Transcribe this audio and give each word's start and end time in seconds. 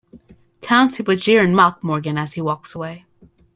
Townspeople 0.61 1.15
jeer 1.17 1.43
and 1.43 1.55
mock 1.55 1.83
Morgan 1.83 2.17
as 2.17 2.33
he 2.33 2.41
walks 2.41 2.73
away. 2.73 3.05